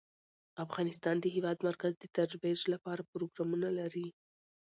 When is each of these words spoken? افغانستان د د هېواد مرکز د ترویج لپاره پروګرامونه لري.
افغانستان 0.65 1.15
د 1.19 1.21
د 1.23 1.25
هېواد 1.35 1.57
مرکز 1.67 1.93
د 1.99 2.05
ترویج 2.17 2.59
لپاره 2.73 3.01
پروګرامونه 3.11 3.67
لري. 3.79 4.07